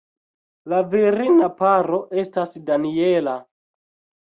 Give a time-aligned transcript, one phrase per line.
[0.71, 3.39] La virina paro estas Daniela.